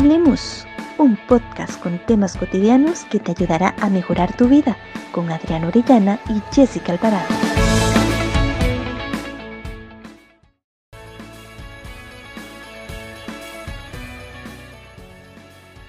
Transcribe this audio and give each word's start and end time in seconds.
Hablemos, 0.00 0.66
un 0.96 1.14
podcast 1.28 1.78
con 1.78 1.98
temas 2.06 2.34
cotidianos 2.34 3.04
que 3.04 3.20
te 3.20 3.32
ayudará 3.32 3.74
a 3.82 3.90
mejorar 3.90 4.34
tu 4.34 4.48
vida 4.48 4.78
con 5.12 5.30
Adriana 5.30 5.68
Orellana 5.68 6.18
y 6.30 6.40
Jessica 6.54 6.92
Alvarado. 6.92 7.28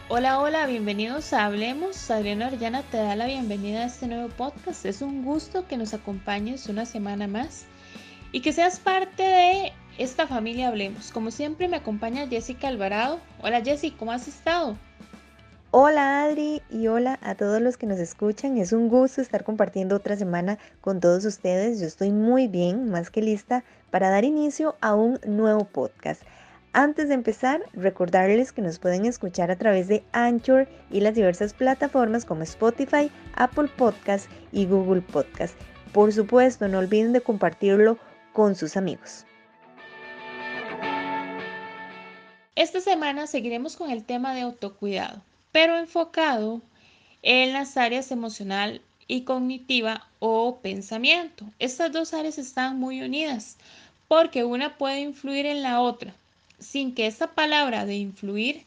Hola, 0.09 0.41
hola, 0.41 0.65
bienvenidos 0.65 1.31
a 1.31 1.45
Hablemos. 1.45 2.11
Adriana 2.11 2.47
Orellana 2.47 2.83
te 2.83 2.97
da 2.97 3.15
la 3.15 3.27
bienvenida 3.27 3.83
a 3.83 3.85
este 3.85 4.07
nuevo 4.07 4.27
podcast. 4.27 4.85
Es 4.85 5.01
un 5.01 5.23
gusto 5.23 5.65
que 5.69 5.77
nos 5.77 5.93
acompañes 5.93 6.67
una 6.67 6.85
semana 6.85 7.27
más 7.27 7.65
y 8.33 8.41
que 8.41 8.51
seas 8.51 8.77
parte 8.77 9.23
de 9.23 9.73
esta 10.01 10.25
familia 10.25 10.69
Hablemos. 10.69 11.11
Como 11.11 11.29
siempre 11.29 11.67
me 11.67 11.77
acompaña 11.77 12.27
Jessica 12.27 12.67
Alvarado. 12.67 13.19
Hola 13.43 13.61
Jessica, 13.61 13.97
¿cómo 13.99 14.11
has 14.11 14.27
estado? 14.27 14.75
Hola 15.69 16.23
Adri 16.23 16.63
y 16.71 16.87
hola 16.87 17.19
a 17.21 17.35
todos 17.35 17.61
los 17.61 17.77
que 17.77 17.85
nos 17.85 17.99
escuchan. 17.99 18.57
Es 18.57 18.73
un 18.73 18.89
gusto 18.89 19.21
estar 19.21 19.43
compartiendo 19.43 19.95
otra 19.95 20.17
semana 20.17 20.57
con 20.81 20.99
todos 20.99 21.23
ustedes. 21.25 21.79
Yo 21.79 21.85
estoy 21.85 22.11
muy 22.11 22.47
bien, 22.47 22.89
más 22.89 23.11
que 23.11 23.21
lista 23.21 23.63
para 23.91 24.09
dar 24.09 24.25
inicio 24.25 24.75
a 24.81 24.95
un 24.95 25.19
nuevo 25.25 25.65
podcast. 25.65 26.23
Antes 26.73 27.09
de 27.09 27.13
empezar, 27.13 27.61
recordarles 27.73 28.51
que 28.51 28.63
nos 28.63 28.79
pueden 28.79 29.05
escuchar 29.05 29.51
a 29.51 29.57
través 29.57 29.87
de 29.87 30.03
Anchor 30.13 30.67
y 30.89 31.01
las 31.01 31.13
diversas 31.13 31.53
plataformas 31.53 32.25
como 32.25 32.41
Spotify, 32.41 33.11
Apple 33.35 33.69
Podcast 33.77 34.31
y 34.51 34.65
Google 34.65 35.01
Podcast. 35.01 35.55
Por 35.93 36.11
supuesto, 36.11 36.67
no 36.67 36.79
olviden 36.79 37.13
de 37.13 37.21
compartirlo 37.21 37.99
con 38.33 38.55
sus 38.55 38.77
amigos. 38.77 39.25
Esta 42.61 42.79
semana 42.79 43.25
seguiremos 43.25 43.75
con 43.75 43.89
el 43.89 44.03
tema 44.03 44.35
de 44.35 44.41
autocuidado, 44.41 45.19
pero 45.51 45.79
enfocado 45.79 46.61
en 47.23 47.53
las 47.53 47.75
áreas 47.75 48.11
emocional 48.11 48.81
y 49.07 49.21
cognitiva 49.21 50.07
o 50.19 50.59
pensamiento. 50.61 51.43
Estas 51.57 51.91
dos 51.91 52.13
áreas 52.13 52.37
están 52.37 52.79
muy 52.79 53.01
unidas 53.01 53.57
porque 54.07 54.43
una 54.43 54.77
puede 54.77 54.99
influir 54.99 55.47
en 55.47 55.63
la 55.63 55.81
otra 55.81 56.13
sin 56.59 56.93
que 56.93 57.07
esta 57.07 57.31
palabra 57.33 57.87
de 57.87 57.95
influir 57.95 58.63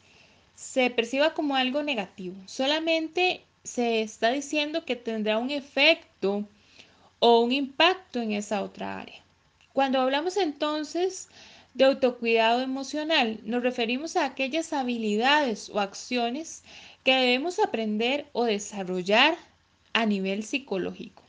se 0.57 0.91
perciba 0.91 1.33
como 1.33 1.55
algo 1.55 1.85
negativo. 1.85 2.35
Solamente 2.47 3.45
se 3.63 4.03
está 4.03 4.31
diciendo 4.33 4.85
que 4.85 4.97
tendrá 4.97 5.39
un 5.39 5.53
efecto 5.53 6.45
o 7.21 7.43
un 7.43 7.53
impacto 7.53 8.21
en 8.21 8.33
esa 8.33 8.61
otra 8.65 8.99
área. 8.99 9.23
Cuando 9.73 10.01
hablamos 10.01 10.37
entonces 10.37 11.29
de 11.75 11.85
autocuidado 11.85 12.63
emocional, 12.63 13.41
nos 13.45 13.63
referimos 13.63 14.17
a 14.17 14.25
aquellas 14.25 14.73
habilidades 14.73 15.69
o 15.69 15.81
acciones 15.81 16.63
que 17.03 17.15
debemos 17.15 17.59
aprender 17.59 18.27
o 18.33 18.45
desarrollar 18.45 19.37
a 19.93 20.07
nivel 20.07 20.45
psicológico. 20.45 21.23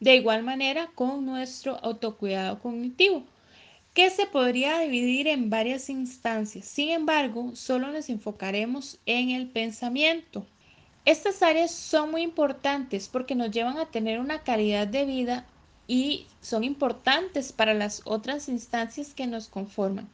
De 0.00 0.16
igual 0.16 0.42
manera 0.42 0.90
con 0.94 1.26
nuestro 1.26 1.76
autocuidado 1.82 2.60
cognitivo, 2.60 3.24
que 3.94 4.10
se 4.10 4.26
podría 4.26 4.80
dividir 4.80 5.28
en 5.28 5.50
varias 5.50 5.88
instancias. 5.88 6.64
Sin 6.66 6.90
embargo, 6.90 7.52
solo 7.54 7.92
nos 7.92 8.08
enfocaremos 8.08 8.98
en 9.06 9.30
el 9.30 9.48
pensamiento. 9.48 10.44
Estas 11.04 11.42
áreas 11.42 11.70
son 11.70 12.10
muy 12.10 12.22
importantes 12.22 13.08
porque 13.08 13.34
nos 13.34 13.50
llevan 13.50 13.78
a 13.78 13.86
tener 13.86 14.20
una 14.20 14.42
calidad 14.42 14.86
de 14.86 15.04
vida 15.04 15.46
y 15.86 16.26
son 16.40 16.64
importantes 16.64 17.52
para 17.52 17.74
las 17.74 18.02
otras 18.04 18.48
instancias 18.48 19.14
que 19.14 19.26
nos 19.26 19.48
conforman. 19.48 20.08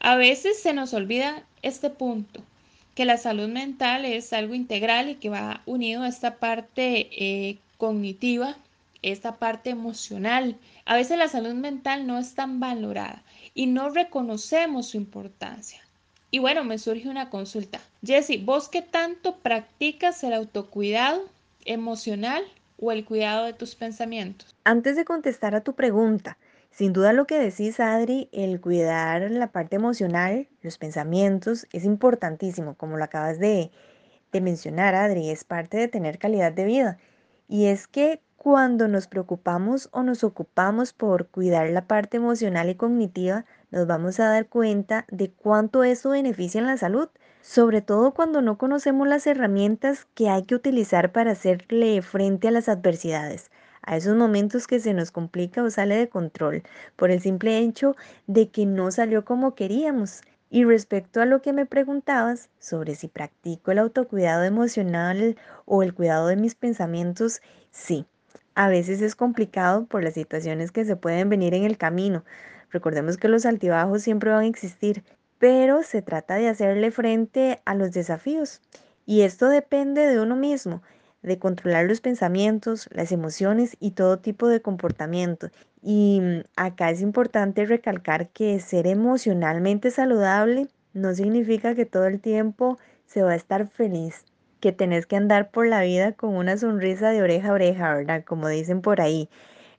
A 0.00 0.16
veces 0.16 0.60
se 0.60 0.72
nos 0.72 0.94
olvida 0.94 1.44
este 1.62 1.90
punto, 1.90 2.42
que 2.94 3.04
la 3.04 3.16
salud 3.16 3.48
mental 3.48 4.04
es 4.04 4.32
algo 4.32 4.54
integral 4.54 5.10
y 5.10 5.14
que 5.14 5.30
va 5.30 5.62
unido 5.66 6.02
a 6.02 6.08
esta 6.08 6.36
parte 6.36 7.08
eh, 7.12 7.58
cognitiva, 7.78 8.56
esta 9.02 9.36
parte 9.36 9.70
emocional. 9.70 10.56
A 10.84 10.96
veces 10.96 11.18
la 11.18 11.28
salud 11.28 11.54
mental 11.54 12.06
no 12.06 12.18
es 12.18 12.34
tan 12.34 12.60
valorada 12.60 13.22
y 13.54 13.66
no 13.66 13.90
reconocemos 13.90 14.88
su 14.88 14.96
importancia. 14.96 15.80
Y 16.30 16.38
bueno, 16.38 16.64
me 16.64 16.78
surge 16.78 17.08
una 17.08 17.28
consulta. 17.28 17.80
Jesse, 18.04 18.42
¿vos 18.42 18.68
qué 18.68 18.80
tanto 18.80 19.36
practicas 19.36 20.24
el 20.24 20.32
autocuidado 20.32 21.28
emocional 21.64 22.42
o 22.82 22.92
el 22.92 23.04
cuidado 23.04 23.46
de 23.46 23.52
tus 23.52 23.76
pensamientos? 23.76 24.54
Antes 24.64 24.96
de 24.96 25.04
contestar 25.04 25.54
a 25.54 25.62
tu 25.62 25.74
pregunta, 25.74 26.36
sin 26.70 26.92
duda 26.92 27.12
lo 27.12 27.26
que 27.26 27.38
decís, 27.38 27.78
Adri, 27.78 28.28
el 28.32 28.60
cuidar 28.60 29.30
la 29.30 29.52
parte 29.52 29.76
emocional, 29.76 30.48
los 30.62 30.78
pensamientos, 30.78 31.66
es 31.72 31.84
importantísimo, 31.84 32.74
como 32.74 32.96
lo 32.96 33.04
acabas 33.04 33.38
de, 33.38 33.70
de 34.32 34.40
mencionar, 34.40 34.94
Adri, 34.94 35.30
es 35.30 35.44
parte 35.44 35.76
de 35.76 35.88
tener 35.88 36.18
calidad 36.18 36.52
de 36.52 36.64
vida. 36.64 36.98
Y 37.46 37.66
es 37.66 37.86
que 37.86 38.20
cuando 38.36 38.88
nos 38.88 39.06
preocupamos 39.06 39.88
o 39.92 40.02
nos 40.02 40.24
ocupamos 40.24 40.92
por 40.92 41.28
cuidar 41.28 41.70
la 41.70 41.86
parte 41.86 42.16
emocional 42.16 42.68
y 42.68 42.74
cognitiva, 42.74 43.44
nos 43.70 43.86
vamos 43.86 44.18
a 44.18 44.28
dar 44.28 44.48
cuenta 44.48 45.06
de 45.08 45.30
cuánto 45.30 45.84
eso 45.84 46.10
beneficia 46.10 46.60
en 46.60 46.66
la 46.66 46.76
salud 46.76 47.08
sobre 47.42 47.82
todo 47.82 48.14
cuando 48.14 48.40
no 48.40 48.56
conocemos 48.56 49.08
las 49.08 49.26
herramientas 49.26 50.06
que 50.14 50.28
hay 50.30 50.44
que 50.44 50.54
utilizar 50.54 51.10
para 51.10 51.32
hacerle 51.32 52.00
frente 52.00 52.46
a 52.48 52.52
las 52.52 52.68
adversidades, 52.68 53.50
a 53.82 53.96
esos 53.96 54.16
momentos 54.16 54.68
que 54.68 54.78
se 54.78 54.94
nos 54.94 55.10
complica 55.10 55.62
o 55.62 55.68
sale 55.68 55.96
de 55.96 56.08
control 56.08 56.62
por 56.94 57.10
el 57.10 57.20
simple 57.20 57.58
hecho 57.58 57.96
de 58.28 58.48
que 58.48 58.64
no 58.64 58.92
salió 58.92 59.24
como 59.24 59.56
queríamos. 59.56 60.22
Y 60.50 60.64
respecto 60.64 61.20
a 61.20 61.26
lo 61.26 61.42
que 61.42 61.52
me 61.52 61.66
preguntabas 61.66 62.48
sobre 62.60 62.94
si 62.94 63.08
practico 63.08 63.72
el 63.72 63.78
autocuidado 63.78 64.44
emocional 64.44 65.36
o 65.64 65.82
el 65.82 65.94
cuidado 65.94 66.28
de 66.28 66.36
mis 66.36 66.54
pensamientos, 66.54 67.40
sí. 67.70 68.06
A 68.54 68.68
veces 68.68 69.00
es 69.00 69.16
complicado 69.16 69.86
por 69.86 70.04
las 70.04 70.14
situaciones 70.14 70.70
que 70.70 70.84
se 70.84 70.94
pueden 70.94 71.30
venir 71.30 71.54
en 71.54 71.64
el 71.64 71.78
camino. 71.78 72.22
Recordemos 72.70 73.16
que 73.16 73.28
los 73.28 73.46
altibajos 73.46 74.02
siempre 74.02 74.30
van 74.30 74.44
a 74.44 74.46
existir, 74.46 75.02
pero 75.42 75.82
se 75.82 76.02
trata 76.02 76.36
de 76.36 76.48
hacerle 76.48 76.92
frente 76.92 77.62
a 77.64 77.74
los 77.74 77.90
desafíos. 77.90 78.60
Y 79.06 79.22
esto 79.22 79.48
depende 79.48 80.06
de 80.06 80.20
uno 80.20 80.36
mismo, 80.36 80.84
de 81.20 81.40
controlar 81.40 81.86
los 81.86 82.00
pensamientos, 82.00 82.88
las 82.92 83.10
emociones 83.10 83.76
y 83.80 83.90
todo 83.90 84.20
tipo 84.20 84.46
de 84.46 84.62
comportamiento. 84.62 85.48
Y 85.82 86.20
mm, 86.22 86.42
acá 86.54 86.90
es 86.90 87.00
importante 87.00 87.66
recalcar 87.66 88.28
que 88.28 88.60
ser 88.60 88.86
emocionalmente 88.86 89.90
saludable 89.90 90.68
no 90.92 91.12
significa 91.12 91.74
que 91.74 91.86
todo 91.86 92.06
el 92.06 92.20
tiempo 92.20 92.78
se 93.06 93.24
va 93.24 93.32
a 93.32 93.34
estar 93.34 93.68
feliz, 93.68 94.24
que 94.60 94.70
tenés 94.70 95.06
que 95.06 95.16
andar 95.16 95.50
por 95.50 95.66
la 95.66 95.82
vida 95.82 96.12
con 96.12 96.36
una 96.36 96.56
sonrisa 96.56 97.10
de 97.10 97.20
oreja 97.20 97.48
a 97.48 97.54
oreja, 97.54 97.94
¿verdad? 97.96 98.22
Como 98.24 98.46
dicen 98.46 98.80
por 98.80 99.00
ahí. 99.00 99.28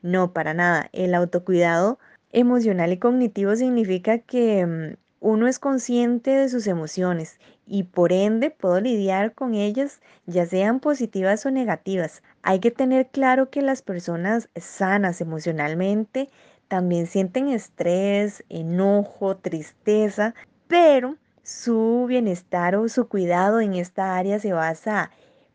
No, 0.02 0.34
para 0.34 0.54
nada. 0.54 0.90
El 0.92 1.16
autocuidado 1.16 2.00
emocional 2.34 2.92
y 2.92 2.98
cognitivo 2.98 3.56
significa 3.56 4.18
que 4.20 4.66
mm, 4.66 5.03
uno 5.24 5.48
es 5.48 5.58
consciente 5.58 6.32
de 6.32 6.50
sus 6.50 6.68
emociones 6.68 7.40
y 7.66 7.84
por 7.84 8.12
ende 8.12 8.52
puedo 8.52 8.82
lidiar 8.82 9.34
con 9.34 9.56
ellas, 9.56 10.02
ya 10.26 10.46
sean 10.46 10.82
positivas 10.82 11.46
o 11.46 11.52
negativas. 11.52 12.22
Hay 12.42 12.60
que 12.60 12.72
tener 12.72 13.08
claro 13.08 13.50
que 13.50 13.62
las 13.62 13.82
personas 13.82 14.50
sanas 14.58 15.22
emocionalmente 15.22 16.30
también 16.68 17.08
sienten 17.08 17.48
estrés, 17.48 18.44
enojo, 18.50 19.38
tristeza, 19.38 20.36
pero 20.68 21.16
su 21.42 22.06
bienestar 22.06 22.76
o 22.76 22.90
su 22.90 23.08
cuidado 23.08 23.62
en 23.62 23.76
esta 23.76 24.18
área 24.18 24.40
se 24.40 24.52
basa 24.52 25.10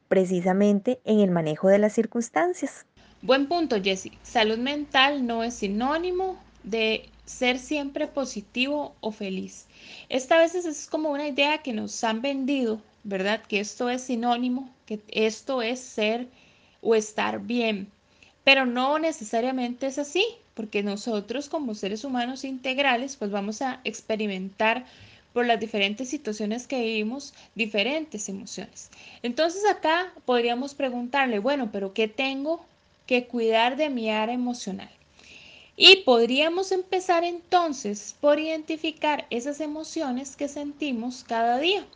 precisamente 0.08 0.98
en 1.04 1.20
el 1.20 1.30
manejo 1.30 1.68
de 1.68 1.78
las 1.78 1.92
circunstancias. 1.92 2.86
Buen 3.20 3.48
punto, 3.48 3.76
Jessie. 3.82 4.16
Salud 4.22 4.56
mental 4.56 5.26
no 5.26 5.44
es 5.44 5.52
sinónimo 5.52 6.42
de 6.62 7.10
ser 7.28 7.58
siempre 7.58 8.06
positivo 8.06 8.94
o 9.00 9.12
feliz. 9.12 9.66
Esta 10.08 10.38
vez 10.38 10.54
es 10.54 10.86
como 10.86 11.10
una 11.10 11.28
idea 11.28 11.58
que 11.58 11.74
nos 11.74 12.02
han 12.02 12.22
vendido, 12.22 12.80
¿verdad? 13.04 13.42
Que 13.46 13.60
esto 13.60 13.90
es 13.90 14.02
sinónimo, 14.02 14.70
que 14.86 15.00
esto 15.08 15.60
es 15.60 15.78
ser 15.78 16.26
o 16.80 16.94
estar 16.94 17.40
bien. 17.40 17.88
Pero 18.44 18.64
no 18.64 18.98
necesariamente 18.98 19.86
es 19.86 19.98
así, 19.98 20.24
porque 20.54 20.82
nosotros 20.82 21.50
como 21.50 21.74
seres 21.74 22.02
humanos 22.02 22.44
integrales, 22.44 23.16
pues 23.16 23.30
vamos 23.30 23.60
a 23.60 23.80
experimentar 23.84 24.86
por 25.34 25.44
las 25.46 25.60
diferentes 25.60 26.08
situaciones 26.08 26.66
que 26.66 26.80
vivimos 26.80 27.34
diferentes 27.54 28.30
emociones. 28.30 28.90
Entonces 29.22 29.62
acá 29.70 30.12
podríamos 30.24 30.74
preguntarle, 30.74 31.38
bueno, 31.40 31.68
pero 31.70 31.92
¿qué 31.92 32.08
tengo 32.08 32.64
que 33.06 33.26
cuidar 33.26 33.76
de 33.76 33.90
mi 33.90 34.10
área 34.10 34.34
emocional? 34.34 34.90
Y 35.80 36.02
podríamos 36.02 36.72
empezar 36.72 37.22
entonces 37.22 38.16
por 38.20 38.40
identificar 38.40 39.28
esas 39.30 39.60
emociones 39.60 40.34
que 40.34 40.48
sentimos 40.48 41.22
cada 41.22 41.60
día 41.60 41.86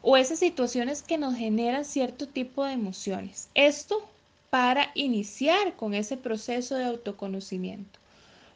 o 0.00 0.16
esas 0.16 0.38
situaciones 0.38 1.02
que 1.02 1.18
nos 1.18 1.34
generan 1.34 1.84
cierto 1.84 2.26
tipo 2.26 2.64
de 2.64 2.72
emociones. 2.72 3.50
Esto 3.54 4.02
para 4.48 4.90
iniciar 4.94 5.76
con 5.76 5.92
ese 5.92 6.16
proceso 6.16 6.74
de 6.76 6.86
autoconocimiento, 6.86 7.98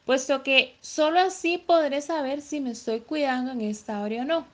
puesto 0.06 0.42
que 0.42 0.74
solo 0.80 1.20
así 1.20 1.58
podré 1.58 2.00
saber 2.00 2.40
si 2.40 2.60
me 2.60 2.70
estoy 2.70 3.00
cuidando 3.00 3.52
en 3.52 3.60
esta 3.60 4.02
área 4.02 4.22
o 4.22 4.24
no. 4.24 4.46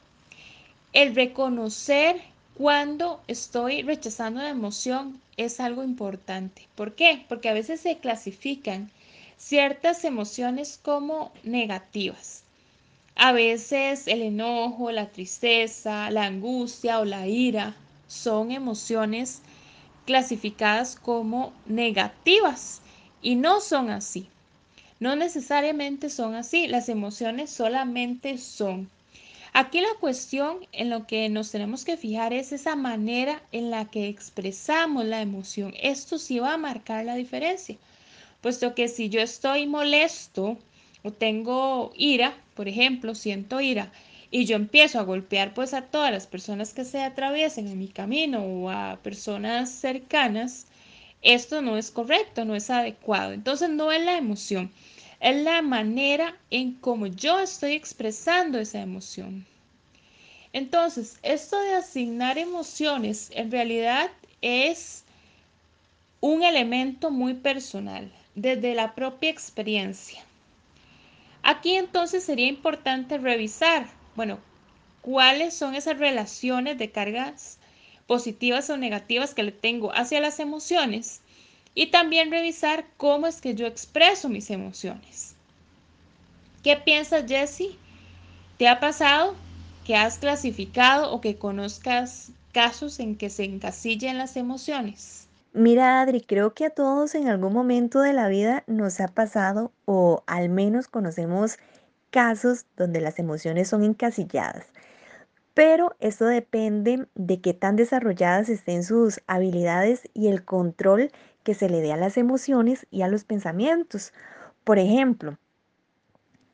El 0.93 1.15
reconocer 1.15 2.21
cuando 2.57 3.21
estoy 3.29 3.83
rechazando 3.83 4.41
una 4.41 4.51
emoción 4.51 5.21
es 5.37 5.61
algo 5.61 5.85
importante. 5.85 6.67
¿Por 6.75 6.97
qué? 6.97 7.25
Porque 7.29 7.51
a 7.51 7.55
veces 7.55 7.79
se 7.79 7.99
clasifican 7.99 8.91
ciertas 9.39 10.05
emociones 10.05 10.79
como 10.83 11.33
negativas. 11.45 12.45
A 13.15 13.33
veces 13.33 14.07
el 14.07 14.23
enojo, 14.23 14.91
la 14.93 15.11
tristeza, 15.11 16.11
la 16.11 16.27
angustia 16.27 17.01
o 17.01 17.05
la 17.05 17.27
ira 17.27 17.75
son 18.07 18.53
emociones 18.53 19.41
clasificadas 20.07 20.97
como 20.97 21.53
negativas 21.67 22.81
y 23.23 23.37
no 23.37 23.61
son 23.61 23.91
así. 23.91 24.29
No 25.01 25.17
necesariamente 25.17 26.11
son 26.11 26.35
así, 26.35 26.67
las 26.67 26.89
emociones 26.89 27.51
solamente 27.51 28.39
son. 28.39 28.91
Aquí 29.53 29.81
la 29.81 29.95
cuestión 30.01 30.59
en 30.73 30.91
lo 30.91 31.07
que 31.07 31.29
nos 31.29 31.51
tenemos 31.51 31.85
que 31.85 31.97
fijar 31.97 32.33
es 32.33 32.53
esa 32.53 32.77
manera 32.77 33.43
en 33.53 33.71
la 33.71 33.87
que 33.87 34.09
expresamos 34.09 35.05
la 35.05 35.21
emoción. 35.21 35.73
Esto 35.81 36.19
sí 36.19 36.39
va 36.39 36.55
a 36.55 36.59
marcar 36.59 37.05
la 37.05 37.15
diferencia, 37.15 37.77
puesto 38.41 38.75
que 38.75 38.89
si 38.89 39.09
yo 39.09 39.21
estoy 39.21 39.67
molesto 39.67 40.59
o 41.03 41.13
tengo 41.13 41.93
ira, 41.97 42.37
por 42.55 42.69
ejemplo, 42.69 43.15
siento 43.15 43.61
ira, 43.61 43.93
y 44.31 44.45
yo 44.45 44.57
empiezo 44.57 44.99
a 44.99 45.05
golpear 45.05 45.55
pues 45.55 45.75
a 45.75 45.83
todas 45.83 46.13
las 46.13 46.27
personas 46.27 46.75
que 46.75 46.85
se 46.85 47.01
atraviesen 47.03 47.67
en 47.67 47.79
mi 47.79 47.89
camino 47.89 48.43
o 48.43 48.71
a 48.71 48.99
personas 49.03 49.71
cercanas, 49.71 50.67
esto 51.23 51.63
no 51.63 51.77
es 51.77 51.91
correcto, 51.91 52.45
no 52.45 52.55
es 52.55 52.71
adecuado. 52.71 53.33
Entonces 53.33 53.71
no 53.71 53.91
es 53.91 54.05
la 54.05 54.17
emoción, 54.17 54.71
es 55.21 55.43
la 55.43 55.63
manera 55.63 56.37
en 56.51 56.75
cómo 56.75 57.07
yo 57.07 57.41
estoy 57.41 57.73
expresando 57.73 58.59
esa 58.59 58.81
emoción. 58.81 59.47
Entonces, 60.53 61.19
esto 61.23 61.61
de 61.61 61.75
asignar 61.75 62.39
emociones 62.39 63.31
en 63.35 63.51
realidad 63.51 64.11
es 64.41 65.05
un 66.21 66.43
elemento 66.43 67.11
muy 67.11 67.35
personal, 67.35 68.11
desde 68.41 68.75
la 68.75 68.95
propia 68.95 69.31
experiencia. 69.31 70.23
Aquí 71.43 71.75
entonces 71.75 72.25
sería 72.25 72.47
importante 72.47 73.19
revisar, 73.19 73.89
bueno, 74.15 74.39
cuáles 75.03 75.55
son 75.55 75.75
esas 75.75 75.99
relaciones 75.99 76.79
de 76.79 76.91
cargas 76.91 77.59
positivas 78.07 78.71
o 78.71 78.77
negativas 78.77 79.35
que 79.35 79.43
le 79.43 79.53
tengo 79.53 79.93
hacia 79.93 80.21
las 80.21 80.41
emociones 80.41 81.21
y 81.75 81.87
también 81.87 82.31
revisar 82.31 82.87
cómo 82.97 83.27
es 83.27 83.41
que 83.41 83.55
yo 83.55 83.67
expreso 83.67 84.29
mis 84.29 84.51
emociones. 84.51 85.35
¿Qué 86.63 86.77
piensas, 86.77 87.25
Jessie? 87.29 87.77
¿Te 88.57 88.69
ha 88.69 88.81
pasado 88.81 89.37
que 89.85 89.97
has 89.97 90.19
clasificado 90.19 91.13
o 91.13 91.21
que 91.21 91.37
conozcas 91.37 92.31
casos 92.53 92.99
en 92.99 93.17
que 93.17 93.31
se 93.31 93.45
encasillan 93.45 94.19
las 94.19 94.37
emociones? 94.37 95.28
Mira, 95.59 96.01
Adri, 96.01 96.21
creo 96.21 96.55
que 96.55 96.67
a 96.67 96.71
todos 96.71 97.17
en 97.17 97.27
algún 97.27 97.53
momento 97.53 98.01
de 98.01 98.13
la 98.13 98.29
vida 98.29 98.63
nos 98.69 99.01
ha 99.01 99.09
pasado 99.09 99.73
o 99.87 100.23
al 100.29 100.51
menos 100.51 100.87
conocemos 100.87 101.59
casos 102.11 102.67
donde 102.77 103.01
las 103.01 103.19
emociones 103.19 103.67
son 103.67 103.83
encasilladas. 103.83 104.67
Pero 105.55 105.97
esto 105.99 106.27
depende 106.27 107.09
de 107.17 107.41
qué 107.41 107.55
tan 107.55 107.75
desarrolladas 107.75 108.49
estén 108.49 108.85
sus 108.85 109.21
habilidades 109.27 110.09
y 110.15 110.29
el 110.29 110.45
control 110.45 111.11
que 111.43 111.55
se 111.55 111.69
le 111.69 111.81
dé 111.81 111.93
a 111.93 111.97
las 111.97 112.19
emociones 112.19 112.87
y 112.93 113.03
a 113.03 113.09
los 113.09 113.25
pensamientos. 113.25 114.13
Por 114.63 114.79
ejemplo, 114.79 115.39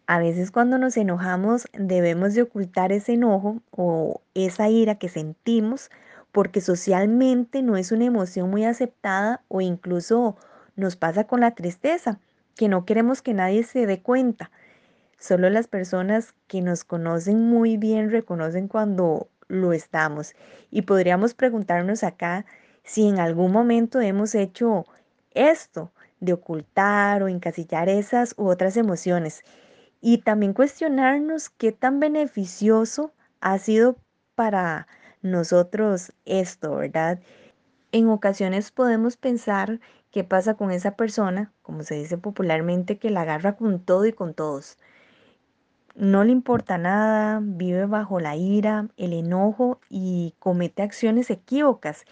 a 0.06 0.18
veces 0.18 0.50
cuando 0.50 0.78
nos 0.78 0.96
enojamos 0.96 1.66
debemos 1.74 2.32
de 2.32 2.40
ocultar 2.40 2.90
ese 2.90 3.12
enojo 3.12 3.60
o 3.70 4.22
esa 4.32 4.70
ira 4.70 4.94
que 4.94 5.10
sentimos 5.10 5.90
porque 6.34 6.60
socialmente 6.60 7.62
no 7.62 7.76
es 7.76 7.92
una 7.92 8.06
emoción 8.06 8.50
muy 8.50 8.64
aceptada 8.64 9.44
o 9.46 9.60
incluso 9.60 10.36
nos 10.74 10.96
pasa 10.96 11.28
con 11.28 11.38
la 11.38 11.52
tristeza, 11.52 12.18
que 12.56 12.68
no 12.68 12.84
queremos 12.84 13.22
que 13.22 13.34
nadie 13.34 13.62
se 13.62 13.86
dé 13.86 14.02
cuenta. 14.02 14.50
Solo 15.16 15.48
las 15.48 15.68
personas 15.68 16.34
que 16.48 16.60
nos 16.60 16.82
conocen 16.82 17.40
muy 17.40 17.76
bien 17.76 18.10
reconocen 18.10 18.66
cuando 18.66 19.28
lo 19.46 19.72
estamos. 19.72 20.34
Y 20.72 20.82
podríamos 20.82 21.34
preguntarnos 21.34 22.02
acá 22.02 22.46
si 22.82 23.06
en 23.06 23.20
algún 23.20 23.52
momento 23.52 24.00
hemos 24.00 24.34
hecho 24.34 24.86
esto 25.34 25.92
de 26.18 26.32
ocultar 26.32 27.22
o 27.22 27.28
encasillar 27.28 27.88
esas 27.88 28.34
u 28.36 28.48
otras 28.48 28.76
emociones. 28.76 29.44
Y 30.00 30.18
también 30.18 30.52
cuestionarnos 30.52 31.48
qué 31.48 31.70
tan 31.70 32.00
beneficioso 32.00 33.12
ha 33.40 33.56
sido 33.60 33.98
para 34.34 34.88
nosotros 35.24 36.12
esto, 36.26 36.76
¿verdad? 36.76 37.18
En 37.92 38.08
ocasiones 38.08 38.70
podemos 38.70 39.16
pensar 39.16 39.80
qué 40.10 40.22
pasa 40.22 40.54
con 40.54 40.70
esa 40.70 40.96
persona, 40.96 41.50
como 41.62 41.82
se 41.82 41.94
dice 41.94 42.18
popularmente, 42.18 42.98
que 42.98 43.10
la 43.10 43.22
agarra 43.22 43.56
con 43.56 43.80
todo 43.80 44.04
y 44.04 44.12
con 44.12 44.34
todos. 44.34 44.76
No 45.94 46.24
le 46.24 46.32
importa 46.32 46.76
nada, 46.76 47.40
vive 47.42 47.86
bajo 47.86 48.20
la 48.20 48.36
ira, 48.36 48.88
el 48.96 49.14
enojo 49.14 49.80
y 49.88 50.34
comete 50.40 50.82
acciones 50.82 51.30
equívocas. 51.30 52.04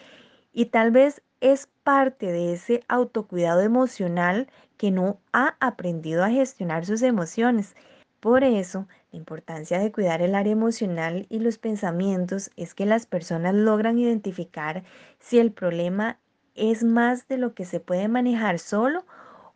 Y 0.53 0.67
tal 0.67 0.91
vez 0.91 1.23
es 1.41 1.69
parte 1.83 2.33
de 2.33 2.55
ese 2.55 2.83
autocuidado 2.89 3.61
emocional 3.61 4.49
que 4.79 4.91
no 4.91 5.19
ha 5.33 5.57
aprendido 5.61 6.25
a 6.25 6.31
gestionar 6.31 6.87
sus 6.87 7.03
emociones. 7.03 7.77
Por 8.21 8.43
eso, 8.43 8.87
la 9.13 9.19
importancia 9.19 9.79
de 9.79 9.93
cuidar 9.93 10.23
el 10.23 10.35
área 10.35 10.53
emocional 10.53 11.27
y 11.29 11.39
los 11.41 11.59
pensamientos 11.59 12.51
es 12.57 12.73
que 12.75 12.87
las 12.87 13.05
personas 13.05 13.55
logran 13.55 13.99
identificar 13.99 14.85
si 15.21 15.39
el 15.39 15.53
problema 15.53 16.19
es 16.55 16.83
más 16.83 17.29
de 17.29 17.37
lo 17.37 17.55
que 17.55 17.67
se 17.67 17.79
puede 17.79 18.09
manejar 18.09 18.59
solo 18.59 19.05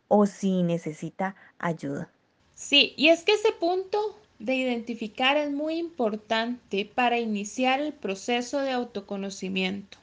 o 0.07 0.27
si 0.27 0.61
necesita 0.61 1.35
ayuda. 1.57 2.09
Sí, 2.53 2.93
y 2.97 3.09
es 3.09 3.23
que 3.23 3.33
ese 3.33 3.51
punto 3.51 4.17
de 4.37 4.55
identificar 4.55 5.37
es 5.37 5.51
muy 5.51 5.77
importante 5.77 6.85
para 6.85 7.19
iniciar 7.19 7.79
el 7.79 7.93
proceso 7.93 8.59
de 8.59 8.71
autoconocimiento, 8.71 9.97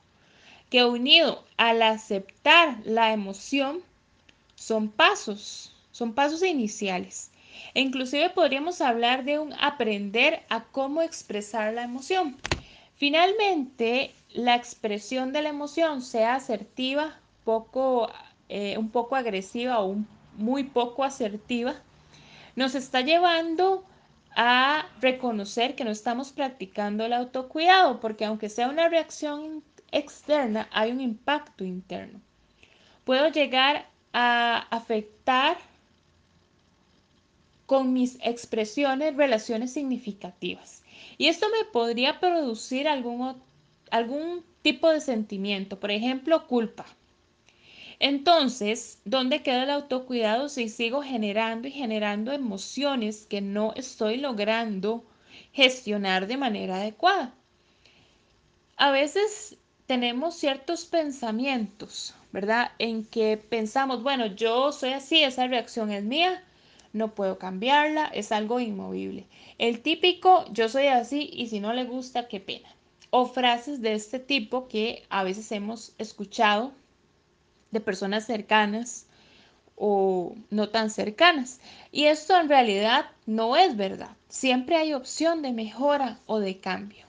que 0.69 0.85
unido 0.85 1.45
al 1.57 1.83
aceptar 1.83 2.79
la 2.85 3.13
emoción 3.13 3.83
son 4.57 4.89
pasos, 4.89 5.73
son 5.93 6.13
pasos 6.13 6.43
iniciales. 6.43 7.31
E 7.75 7.81
inclusive 7.81 8.31
podríamos 8.31 8.81
hablar 8.81 9.25
de 9.25 9.39
un 9.39 9.53
aprender 9.55 10.43
a 10.49 10.65
cómo 10.65 11.03
expresar 11.03 11.75
la 11.75 11.83
emoción. 11.83 12.37
Finalmente, 12.97 14.15
la 14.31 14.55
expresión 14.55 15.33
de 15.33 15.43
la 15.43 15.49
emoción, 15.49 16.03
sea 16.03 16.37
asertiva, 16.37 17.21
poco, 17.45 18.11
eh, 18.49 18.79
un 18.79 18.91
poco 18.91 19.17
agresiva 19.17 19.81
o 19.81 19.97
muy 20.37 20.65
poco 20.65 21.05
asertiva, 21.05 21.75
nos 22.57 22.75
está 22.75 23.01
llevando 23.01 23.85
a 24.37 24.87
reconocer 25.01 25.75
que 25.75 25.85
no 25.85 25.91
estamos 25.91 26.33
practicando 26.33 27.05
el 27.05 27.13
autocuidado, 27.13 28.01
porque 28.01 28.25
aunque 28.25 28.49
sea 28.49 28.69
una 28.69 28.89
reacción 28.89 29.63
externa, 29.93 30.69
hay 30.73 30.91
un 30.91 31.01
impacto 31.01 31.65
interno. 31.65 32.21
Puedo 33.05 33.29
llegar 33.29 33.87
a 34.13 34.67
afectar 34.71 35.57
con 37.67 37.93
mis 37.93 38.19
expresiones 38.23 39.17
relaciones 39.17 39.73
significativas. 39.73 40.83
Y 41.19 41.29
esto 41.29 41.47
me 41.51 41.65
podría 41.71 42.21
producir 42.21 42.89
algún, 42.89 43.37
algún 43.91 44.45
tipo 44.63 44.91
de 44.91 45.01
sentimiento, 45.01 45.79
por 45.79 45.91
ejemplo, 45.91 46.47
culpa. 46.47 46.87
Entonces, 48.01 48.99
¿dónde 49.05 49.43
queda 49.43 49.63
el 49.63 49.71
autocuidado 49.71 50.49
si 50.49 50.69
sigo 50.69 51.03
generando 51.03 51.69
y 51.69 51.71
generando 51.71 52.33
emociones 52.33 53.27
que 53.27 53.41
no 53.41 53.73
estoy 53.77 54.17
logrando 54.17 55.05
gestionar 55.53 56.27
de 56.27 56.37
manera 56.37 56.77
adecuada? 56.77 57.35
A 58.77 58.91
veces 58.91 59.57
tenemos 59.87 60.35
ciertos 60.35 60.87
pensamientos, 60.87 62.15
¿verdad? 62.33 62.73
En 62.79 63.05
que 63.05 63.37
pensamos, 63.37 64.03
bueno, 64.03 64.27
yo 64.27 64.73
soy 64.73 64.91
así, 64.91 65.23
esa 65.23 65.47
reacción 65.47 65.93
es 65.93 66.03
mía, 66.03 66.43
no 66.95 67.15
puedo 67.15 67.39
cambiarla, 67.39 68.07
es 68.07 68.33
algo 68.33 68.61
inmovible. 68.61 69.27
El 69.59 69.83
típico, 69.83 70.47
yo 70.53 70.71
soy 70.71 70.87
así 70.87 71.29
y 71.33 71.49
si 71.49 71.61
no 71.61 71.75
le 71.75 71.85
gusta, 71.85 72.29
qué 72.29 72.41
pena. 72.41 72.69
O 73.11 73.27
frases 73.27 73.83
de 73.83 73.93
este 73.93 74.19
tipo 74.19 74.69
que 74.69 75.03
a 75.11 75.25
veces 75.25 75.53
hemos 75.53 75.93
escuchado 75.99 76.73
de 77.73 77.81
personas 77.81 78.25
cercanas 78.25 79.07
o 79.77 80.35
no 80.51 80.69
tan 80.69 80.89
cercanas. 80.89 81.61
Y 81.91 82.05
esto 82.05 82.39
en 82.39 82.49
realidad 82.49 83.07
no 83.27 83.57
es 83.57 83.77
verdad. 83.77 84.17
Siempre 84.29 84.77
hay 84.77 84.95
opción 84.95 85.43
de 85.43 85.53
mejora 85.53 86.21
o 86.27 86.39
de 86.39 86.59
cambio. 86.59 87.07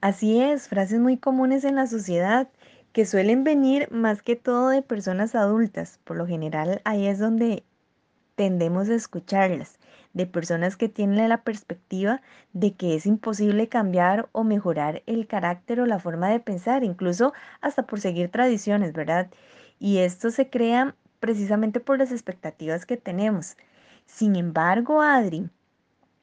Así 0.00 0.40
es, 0.40 0.68
frases 0.68 1.00
muy 1.00 1.16
comunes 1.16 1.64
en 1.64 1.76
la 1.76 1.86
sociedad 1.86 2.48
que 2.92 3.06
suelen 3.06 3.44
venir 3.44 3.88
más 3.92 4.22
que 4.22 4.34
todo 4.34 4.68
de 4.70 4.82
personas 4.82 5.36
adultas. 5.36 6.00
Por 6.02 6.16
lo 6.16 6.26
general 6.26 6.80
ahí 6.84 7.06
es 7.06 7.20
donde 7.20 7.62
tendemos 8.38 8.88
a 8.88 8.94
escucharlas. 8.94 9.78
de 10.14 10.26
personas 10.26 10.76
que 10.76 10.88
tienen 10.88 11.28
la 11.28 11.42
perspectiva 11.44 12.22
de 12.52 12.74
que 12.74 12.94
es 12.96 13.06
imposible 13.06 13.68
cambiar 13.68 14.28
o 14.32 14.44
mejorar 14.44 15.02
el 15.06 15.26
carácter 15.26 15.80
o 15.80 15.86
la 15.86 15.98
forma 16.00 16.28
de 16.30 16.40
pensar, 16.40 16.82
incluso 16.84 17.34
hasta 17.60 17.84
por 17.86 18.00
seguir 18.00 18.30
tradiciones, 18.30 18.92
¿verdad? 18.94 19.30
Y 19.78 19.98
esto 19.98 20.30
se 20.30 20.48
crea 20.50 20.96
precisamente 21.20 21.80
por 21.80 21.98
las 21.98 22.12
expectativas 22.12 22.86
que 22.86 22.96
tenemos. 22.96 23.56
Sin 24.06 24.36
embargo, 24.36 25.02
Adri, 25.02 25.50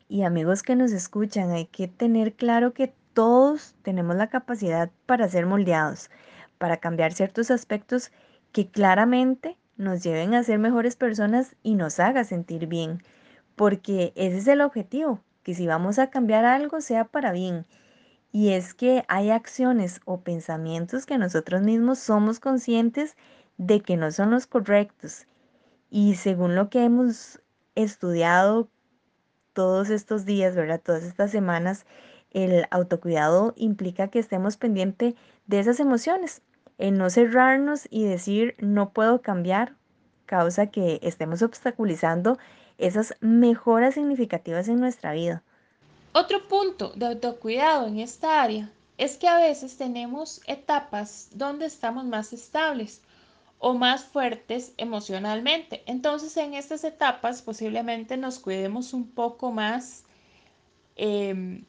y 0.08 0.24
amigos 0.24 0.64
que 0.64 0.76
nos 0.76 0.92
escuchan, 0.92 1.52
hay 1.52 1.68
que 1.68 1.88
tener 1.88 2.34
claro 2.36 2.74
que 2.74 2.94
todos 3.14 3.76
tenemos 3.84 4.16
la 4.16 4.30
capacidad 4.30 4.92
para 5.06 5.30
ser 5.30 5.46
moldeados, 5.46 6.10
para 6.58 6.78
cambiar 6.78 7.14
ciertos 7.14 7.52
aspectos 7.52 8.12
que 8.52 8.70
claramente 8.70 9.58
nos 9.78 10.04
lleven 10.04 10.34
a 10.34 10.44
ser 10.44 10.60
mejores 10.60 10.96
personas 10.96 11.56
y 11.64 11.76
nos 11.76 12.00
haga 12.00 12.24
sentir 12.24 12.68
bien, 12.68 13.04
porque 13.56 14.14
ese 14.16 14.38
es 14.38 14.48
el 14.48 14.62
objetivo, 14.62 15.20
que 15.44 15.54
si 15.54 15.68
vamos 15.68 16.00
a 16.00 16.10
cambiar 16.10 16.46
algo 16.46 16.82
sea 16.82 17.06
para 17.06 17.32
bien. 17.32 17.66
Y 18.32 18.50
es 18.50 18.74
que 18.74 19.06
hay 19.08 19.30
acciones 19.30 20.02
o 20.06 20.22
pensamientos 20.22 21.06
que 21.06 21.18
nosotros 21.18 21.62
mismos 21.62 22.00
somos 22.00 22.40
conscientes 22.40 23.16
de 23.58 23.82
que 23.82 23.96
no 23.96 24.12
son 24.12 24.32
los 24.32 24.48
correctos. 24.48 25.26
Y 25.90 26.16
según 26.16 26.56
lo 26.56 26.70
que 26.70 26.84
hemos 26.84 27.42
estudiado 27.76 28.70
todos 29.54 29.90
estos 29.90 30.26
días, 30.26 30.56
¿verdad? 30.56 30.82
Todas 30.84 31.04
estas 31.04 31.32
semanas, 31.32 31.86
el 32.32 32.66
autocuidado 32.72 33.54
implica 33.56 34.10
que 34.10 34.20
estemos 34.20 34.58
pendientes 34.58 35.16
de 35.48 35.60
esas 35.60 35.80
emociones, 35.80 36.42
en 36.78 36.98
no 36.98 37.10
cerrarnos 37.10 37.88
y 37.90 38.06
decir 38.06 38.56
no 38.60 38.90
puedo 38.90 39.22
cambiar, 39.22 39.74
causa 40.26 40.68
que 40.68 41.00
estemos 41.04 41.42
obstaculizando 41.42 42.38
esas 42.78 43.16
mejoras 43.22 43.94
significativas 43.94 44.68
en 44.68 44.80
nuestra 44.80 45.14
vida. 45.14 45.44
Otro 46.14 46.48
punto 46.48 46.92
de 46.96 47.08
autocuidado 47.08 47.88
en 47.88 48.00
esta 48.00 48.42
área 48.42 48.70
es 48.98 49.18
que 49.18 49.28
a 49.28 49.38
veces 49.38 49.78
tenemos 49.78 50.42
etapas 50.48 51.30
donde 51.34 51.66
estamos 51.66 52.06
más 52.06 52.32
estables 52.34 53.02
o 53.60 53.74
más 53.74 54.06
fuertes 54.06 54.74
emocionalmente. 54.78 55.84
Entonces 55.86 56.36
en 56.38 56.54
estas 56.54 56.84
etapas 56.84 57.42
posiblemente 57.42 58.18
nos 58.18 58.40
cuidemos 58.40 58.94
un 58.94 59.10
poco 59.10 59.52
más 59.52 60.04
eh, 60.96 61.62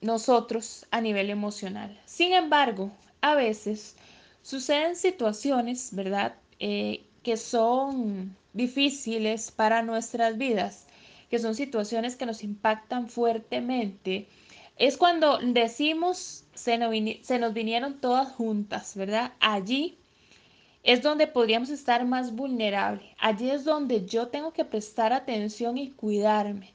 nosotros 0.00 0.86
a 0.90 1.00
nivel 1.00 1.30
emocional. 1.30 2.00
Sin 2.04 2.32
embargo, 2.34 2.92
a 3.24 3.34
veces 3.34 3.96
suceden 4.42 4.96
situaciones, 4.96 5.94
¿verdad? 5.94 6.34
Eh, 6.58 7.06
que 7.22 7.38
son 7.38 8.36
difíciles 8.52 9.50
para 9.50 9.80
nuestras 9.80 10.36
vidas, 10.36 10.86
que 11.30 11.38
son 11.38 11.54
situaciones 11.54 12.16
que 12.16 12.26
nos 12.26 12.44
impactan 12.44 13.08
fuertemente. 13.08 14.28
Es 14.76 14.98
cuando 14.98 15.38
decimos, 15.38 16.44
se 16.52 16.76
nos, 16.76 16.94
se 17.22 17.38
nos 17.38 17.54
vinieron 17.54 17.98
todas 17.98 18.30
juntas, 18.30 18.94
¿verdad? 18.94 19.32
Allí 19.40 19.96
es 20.82 21.00
donde 21.00 21.26
podríamos 21.26 21.70
estar 21.70 22.04
más 22.04 22.34
vulnerables. 22.34 23.10
Allí 23.18 23.48
es 23.48 23.64
donde 23.64 24.04
yo 24.04 24.28
tengo 24.28 24.52
que 24.52 24.66
prestar 24.66 25.14
atención 25.14 25.78
y 25.78 25.92
cuidarme. 25.92 26.74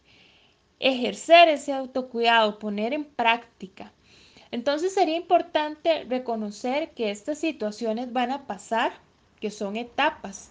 Ejercer 0.80 1.48
ese 1.48 1.74
autocuidado, 1.74 2.58
poner 2.58 2.94
en 2.94 3.06
práctica. 3.06 3.94
Entonces 4.52 4.94
sería 4.94 5.16
importante 5.16 6.06
reconocer 6.06 6.92
que 6.92 7.12
estas 7.12 7.38
situaciones 7.38 8.12
van 8.14 8.32
a 8.32 8.48
pasar, 8.48 8.94
que 9.40 9.52
son 9.52 9.76
etapas 9.76 10.50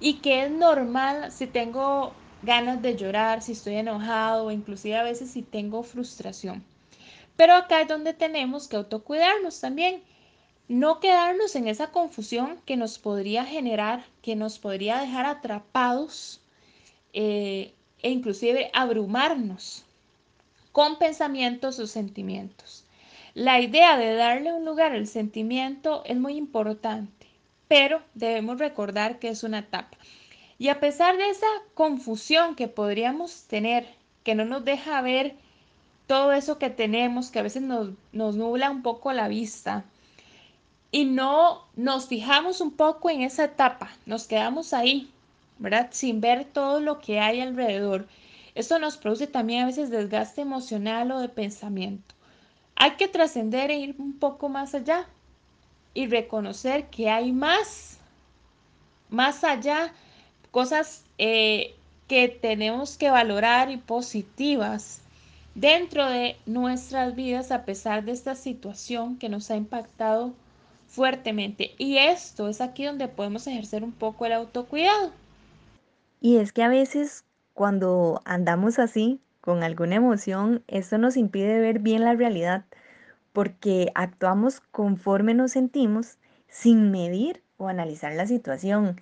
y 0.00 0.14
que 0.14 0.44
es 0.44 0.50
normal 0.50 1.32
si 1.32 1.46
tengo 1.46 2.12
ganas 2.42 2.82
de 2.82 2.96
llorar, 2.96 3.42
si 3.42 3.52
estoy 3.52 3.76
enojado 3.76 4.46
o 4.46 4.50
inclusive 4.50 4.96
a 4.96 5.02
veces 5.02 5.30
si 5.30 5.42
tengo 5.42 5.82
frustración. 5.82 6.62
Pero 7.36 7.54
acá 7.54 7.80
es 7.80 7.88
donde 7.88 8.14
tenemos 8.14 8.68
que 8.68 8.76
autocuidarnos 8.76 9.60
también 9.60 10.02
no 10.68 11.00
quedarnos 11.00 11.56
en 11.56 11.66
esa 11.66 11.90
confusión 11.90 12.60
que 12.66 12.76
nos 12.76 12.98
podría 12.98 13.44
generar, 13.44 14.04
que 14.22 14.36
nos 14.36 14.58
podría 14.58 14.98
dejar 15.00 15.24
atrapados 15.24 16.42
eh, 17.14 17.72
e 18.02 18.10
inclusive 18.10 18.70
abrumarnos 18.74 19.84
con 20.72 20.98
pensamientos 20.98 21.78
o 21.78 21.86
sentimientos. 21.86 22.84
La 23.38 23.60
idea 23.60 23.96
de 23.96 24.14
darle 24.14 24.52
un 24.52 24.64
lugar 24.64 24.90
al 24.90 25.06
sentimiento 25.06 26.02
es 26.04 26.16
muy 26.16 26.34
importante, 26.34 27.28
pero 27.68 28.02
debemos 28.14 28.58
recordar 28.58 29.20
que 29.20 29.28
es 29.28 29.44
una 29.44 29.60
etapa. 29.60 29.96
Y 30.58 30.70
a 30.70 30.80
pesar 30.80 31.16
de 31.16 31.30
esa 31.30 31.46
confusión 31.74 32.56
que 32.56 32.66
podríamos 32.66 33.44
tener, 33.44 33.86
que 34.24 34.34
no 34.34 34.44
nos 34.44 34.64
deja 34.64 35.00
ver 35.02 35.36
todo 36.08 36.32
eso 36.32 36.58
que 36.58 36.68
tenemos, 36.68 37.30
que 37.30 37.38
a 37.38 37.44
veces 37.44 37.62
nos, 37.62 37.90
nubla 38.10 38.72
un 38.72 38.82
poco 38.82 39.12
la 39.12 39.28
vista, 39.28 39.84
y 40.90 41.04
no 41.04 41.64
nos 41.76 42.08
fijamos 42.08 42.60
un 42.60 42.72
poco 42.72 43.08
en 43.08 43.22
esa 43.22 43.44
etapa, 43.44 43.92
nos 44.04 44.26
quedamos 44.26 44.74
ahí, 44.74 45.12
¿verdad? 45.58 45.90
Sin 45.92 46.20
ver 46.20 46.44
todo 46.44 46.80
lo 46.80 46.98
que 46.98 47.20
hay 47.20 47.40
alrededor. 47.40 48.08
Esto 48.56 48.80
nos 48.80 48.96
produce 48.96 49.28
también 49.28 49.62
a 49.62 49.66
veces 49.66 49.90
desgaste 49.90 50.40
emocional 50.40 51.12
o 51.12 51.20
de 51.20 51.28
pensamiento. 51.28 52.17
Hay 52.80 52.92
que 52.92 53.08
trascender 53.08 53.72
e 53.72 53.76
ir 53.76 53.96
un 53.98 54.16
poco 54.20 54.48
más 54.48 54.72
allá 54.72 55.04
y 55.94 56.06
reconocer 56.06 56.86
que 56.86 57.10
hay 57.10 57.32
más, 57.32 57.98
más 59.10 59.42
allá, 59.42 59.92
cosas 60.52 61.04
eh, 61.18 61.74
que 62.06 62.28
tenemos 62.28 62.96
que 62.96 63.10
valorar 63.10 63.72
y 63.72 63.78
positivas 63.78 65.00
dentro 65.56 66.08
de 66.08 66.36
nuestras 66.46 67.16
vidas 67.16 67.50
a 67.50 67.64
pesar 67.64 68.04
de 68.04 68.12
esta 68.12 68.36
situación 68.36 69.18
que 69.18 69.28
nos 69.28 69.50
ha 69.50 69.56
impactado 69.56 70.32
fuertemente. 70.86 71.74
Y 71.78 71.98
esto 71.98 72.48
es 72.48 72.60
aquí 72.60 72.84
donde 72.84 73.08
podemos 73.08 73.44
ejercer 73.48 73.82
un 73.82 73.90
poco 73.92 74.24
el 74.24 74.34
autocuidado. 74.34 75.10
Y 76.20 76.36
es 76.36 76.52
que 76.52 76.62
a 76.62 76.68
veces 76.68 77.24
cuando 77.54 78.22
andamos 78.24 78.78
así, 78.78 79.20
con 79.48 79.62
alguna 79.62 79.94
emoción, 79.94 80.62
esto 80.68 80.98
nos 80.98 81.16
impide 81.16 81.58
ver 81.58 81.78
bien 81.78 82.04
la 82.04 82.12
realidad, 82.12 82.66
porque 83.32 83.90
actuamos 83.94 84.60
conforme 84.60 85.32
nos 85.32 85.52
sentimos 85.52 86.18
sin 86.48 86.90
medir 86.90 87.42
o 87.56 87.68
analizar 87.68 88.12
la 88.12 88.26
situación. 88.26 89.00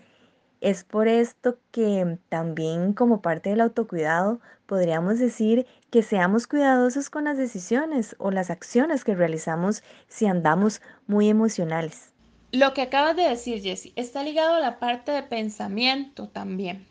Es 0.61 0.85
por 0.85 1.09
esto 1.09 1.59
que 1.73 2.19
también 2.29 2.93
como 2.93 3.23
parte 3.23 3.51
del 3.51 3.61
autocuidado 3.61 4.39
podríamos 4.67 5.19
decir 5.19 5.67
que 5.91 6.05
seamos 6.05 6.47
cuidadosos 6.47 7.11
con 7.11 7.25
las 7.25 7.39
decisiones 7.39 8.15
o 8.21 8.31
las 8.31 8.49
acciones 8.49 9.03
que 9.03 9.17
realizamos 9.17 9.83
si 10.07 10.27
andamos 10.27 10.81
muy 11.09 11.29
emocionales. 11.29 12.13
Lo 12.53 12.73
que 12.73 12.83
acabas 12.83 13.17
de 13.17 13.29
decir, 13.29 13.61
Jessie, 13.63 13.93
está 13.97 14.23
ligado 14.23 14.55
a 14.55 14.61
la 14.61 14.79
parte 14.79 15.11
de 15.11 15.25
pensamiento 15.25 16.29
también. 16.29 16.87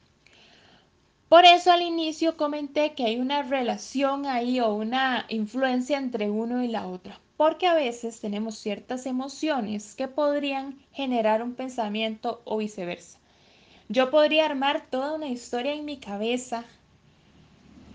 Por 1.30 1.44
eso 1.44 1.72
al 1.72 1.82
inicio 1.82 2.38
comenté 2.38 2.94
que 2.94 3.06
hay 3.06 3.18
una 3.18 3.42
relación 3.42 4.28
ahí 4.28 4.60
o 4.60 4.74
una 4.74 5.26
influencia 5.30 5.98
entre 5.98 6.30
uno 6.30 6.64
y 6.64 6.68
la 6.68 6.88
otra, 6.88 7.20
porque 7.36 7.66
a 7.66 7.74
veces 7.74 8.22
tenemos 8.22 8.60
ciertas 8.60 9.08
emociones 9.08 9.96
que 9.96 10.08
podrían 10.08 10.78
generar 10.94 11.42
un 11.42 11.56
pensamiento 11.56 12.42
o 12.46 12.58
viceversa. 12.58 13.20
Yo 13.90 14.12
podría 14.12 14.46
armar 14.46 14.86
toda 14.90 15.14
una 15.14 15.28
historia 15.28 15.74
en 15.74 15.86
mi 15.86 15.98
cabeza 15.98 16.64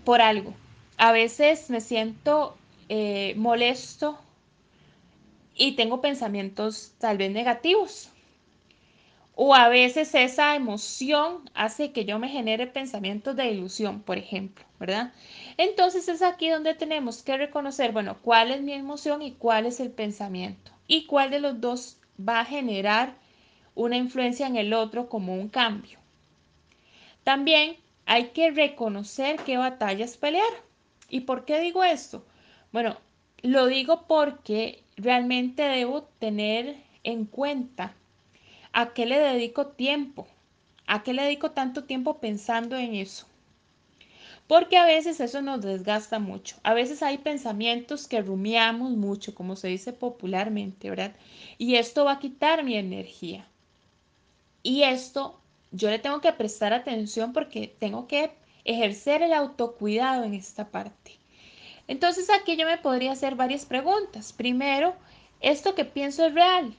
por 0.03 0.21
algo. 0.21 0.53
A 0.97 1.11
veces 1.11 1.69
me 1.69 1.81
siento 1.81 2.57
eh, 2.89 3.33
molesto 3.37 4.19
y 5.55 5.73
tengo 5.77 6.01
pensamientos 6.01 6.93
tal 6.99 7.17
vez 7.17 7.31
negativos. 7.31 8.10
O 9.43 9.55
a 9.55 9.69
veces 9.69 10.13
esa 10.13 10.55
emoción 10.55 11.49
hace 11.55 11.91
que 11.91 12.05
yo 12.05 12.19
me 12.19 12.29
genere 12.29 12.67
pensamientos 12.67 13.35
de 13.35 13.49
ilusión, 13.49 14.03
por 14.03 14.19
ejemplo, 14.19 14.63
¿verdad? 14.79 15.13
Entonces 15.57 16.07
es 16.09 16.21
aquí 16.21 16.47
donde 16.47 16.75
tenemos 16.75 17.23
que 17.23 17.35
reconocer, 17.37 17.91
bueno, 17.91 18.19
cuál 18.21 18.51
es 18.51 18.61
mi 18.61 18.73
emoción 18.73 19.23
y 19.23 19.31
cuál 19.31 19.65
es 19.65 19.79
el 19.79 19.89
pensamiento. 19.89 20.71
Y 20.85 21.07
cuál 21.07 21.31
de 21.31 21.39
los 21.39 21.59
dos 21.59 21.97
va 22.19 22.41
a 22.41 22.45
generar 22.45 23.15
una 23.73 23.97
influencia 23.97 24.45
en 24.45 24.57
el 24.57 24.73
otro 24.73 25.09
como 25.09 25.33
un 25.33 25.49
cambio. 25.49 25.97
También 27.23 27.77
hay 28.05 28.25
que 28.25 28.51
reconocer 28.51 29.37
qué 29.37 29.57
batallas 29.57 30.17
pelear. 30.17 30.53
¿Y 31.09 31.21
por 31.21 31.45
qué 31.45 31.59
digo 31.59 31.83
esto? 31.83 32.23
Bueno, 32.71 32.95
lo 33.41 33.65
digo 33.65 34.05
porque 34.07 34.83
realmente 34.97 35.63
debo 35.63 36.03
tener 36.19 36.77
en 37.03 37.25
cuenta 37.25 37.95
a 38.73 38.93
qué 38.93 39.05
le 39.05 39.19
dedico 39.19 39.67
tiempo, 39.67 40.27
a 40.87 41.03
qué 41.03 41.13
le 41.13 41.23
dedico 41.23 41.51
tanto 41.51 41.83
tiempo 41.83 42.19
pensando 42.19 42.77
en 42.77 42.95
eso. 42.95 43.25
Porque 44.47 44.77
a 44.77 44.85
veces 44.85 45.19
eso 45.21 45.41
nos 45.41 45.61
desgasta 45.61 46.19
mucho. 46.19 46.57
A 46.63 46.73
veces 46.73 47.01
hay 47.03 47.17
pensamientos 47.19 48.07
que 48.07 48.21
rumiamos 48.21 48.91
mucho, 48.91 49.33
como 49.33 49.55
se 49.55 49.69
dice 49.69 49.93
popularmente, 49.93 50.89
¿verdad? 50.89 51.15
Y 51.57 51.75
esto 51.75 52.03
va 52.03 52.13
a 52.13 52.19
quitar 52.19 52.63
mi 52.63 52.75
energía. 52.75 53.47
Y 54.63 54.83
esto 54.83 55.39
yo 55.71 55.89
le 55.89 55.99
tengo 55.99 56.19
que 56.19 56.33
prestar 56.33 56.73
atención 56.73 57.31
porque 57.31 57.73
tengo 57.79 58.07
que 58.07 58.31
ejercer 58.65 59.21
el 59.21 59.33
autocuidado 59.33 60.25
en 60.25 60.33
esta 60.33 60.69
parte. 60.69 61.17
Entonces 61.87 62.29
aquí 62.29 62.57
yo 62.57 62.65
me 62.65 62.77
podría 62.77 63.13
hacer 63.13 63.35
varias 63.35 63.65
preguntas. 63.65 64.33
Primero, 64.33 64.95
¿esto 65.39 65.75
que 65.75 65.85
pienso 65.85 66.25
es 66.25 66.33
real? 66.33 66.75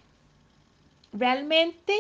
¿Realmente 1.13 1.95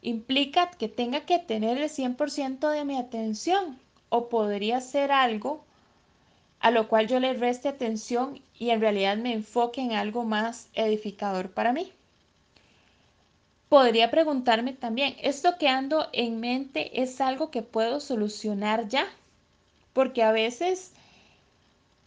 implica 0.00 0.70
que 0.70 0.88
tenga 0.88 1.26
que 1.26 1.38
tener 1.38 1.78
el 1.78 1.90
100% 1.90 2.70
de 2.70 2.84
mi 2.84 2.96
atención? 2.96 3.78
¿O 4.08 4.28
podría 4.28 4.80
ser 4.80 5.12
algo 5.12 5.64
a 6.60 6.70
lo 6.70 6.88
cual 6.88 7.06
yo 7.06 7.20
le 7.20 7.34
reste 7.34 7.68
atención 7.68 8.40
y 8.58 8.70
en 8.70 8.80
realidad 8.80 9.18
me 9.18 9.32
enfoque 9.32 9.82
en 9.82 9.92
algo 9.92 10.24
más 10.24 10.68
edificador 10.74 11.50
para 11.50 11.72
mí? 11.72 11.92
Podría 13.68 14.10
preguntarme 14.10 14.72
también, 14.72 15.16
¿esto 15.20 15.58
que 15.58 15.68
ando 15.68 16.08
en 16.12 16.40
mente 16.40 17.02
es 17.02 17.20
algo 17.20 17.50
que 17.50 17.62
puedo 17.62 18.00
solucionar 18.00 18.88
ya? 18.88 19.06
Porque 19.92 20.22
a 20.22 20.32
veces 20.32 20.92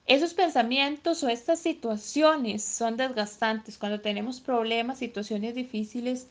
esos 0.06 0.34
pensamientos 0.34 1.22
o 1.22 1.30
estas 1.30 1.60
situaciones 1.60 2.64
son 2.64 2.98
desgastantes 2.98 3.78
cuando 3.78 4.02
tenemos 4.02 4.40
problemas, 4.40 4.98
situaciones 4.98 5.54
difíciles 5.54 6.28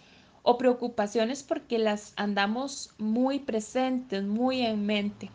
o 0.49 0.57
preocupaciones 0.57 1.43
porque 1.43 1.77
las 1.79 2.15
andamos 2.17 2.95
muy 2.97 3.39
presentes, 3.39 4.23
muy 4.23 4.63
en 4.63 4.87
mente. 4.87 5.29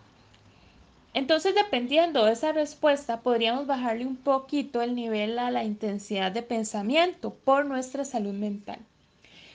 Entonces, 1.14 1.54
dependiendo 1.54 2.26
de 2.26 2.32
esa 2.32 2.52
respuesta, 2.52 3.22
podríamos 3.22 3.68
bajarle 3.68 4.08
un 4.08 4.16
poquito 4.16 4.82
el 4.82 4.96
nivel 4.96 5.38
a 5.38 5.52
la 5.52 5.64
intensidad 5.64 6.32
de 6.32 6.42
pensamiento 6.42 7.36
por 7.36 7.68
nuestra 7.68 8.06
salud 8.06 8.34
mental. 8.34 8.80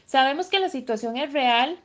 Sabemos 0.06 0.46
que 0.46 0.60
la 0.60 0.68
situación 0.68 1.16
es 1.16 1.32
real, 1.32 1.80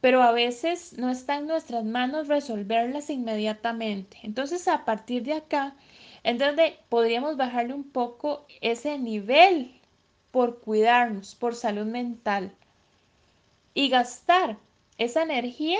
pero 0.00 0.20
a 0.20 0.32
veces 0.32 0.98
no 0.98 1.08
está 1.08 1.36
en 1.36 1.46
nuestras 1.46 1.84
manos 1.84 2.26
resolverlas 2.26 3.08
inmediatamente. 3.08 4.18
Entonces, 4.24 4.66
a 4.66 4.84
partir 4.84 5.22
de 5.22 5.34
acá, 5.34 5.76
en 6.24 6.38
donde 6.38 6.76
podríamos 6.88 7.36
bajarle 7.36 7.74
un 7.74 7.88
poco 7.88 8.46
ese 8.60 8.98
nivel 8.98 9.80
por 10.32 10.58
cuidarnos, 10.58 11.36
por 11.36 11.54
salud 11.54 11.86
mental 11.86 12.52
y 13.74 13.88
gastar 13.88 14.56
esa 14.98 15.22
energía 15.22 15.78